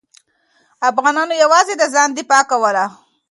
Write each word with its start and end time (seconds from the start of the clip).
افغانانو 0.89 1.33
یوازې 1.43 1.73
د 1.77 1.83
ځان 1.93 2.09
دفاع 2.19 2.43
کوله. 2.51 2.85